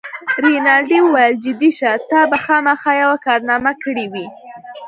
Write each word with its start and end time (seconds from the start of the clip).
رینالډي 0.43 0.99
وویل: 1.01 1.33
جدي 1.43 1.71
شه، 1.77 1.91
تا 2.09 2.19
به 2.29 2.37
خامخا 2.45 2.91
یوه 3.03 3.17
کارنامه 3.25 3.73
کړې 3.83 4.05
وي. 4.13 4.27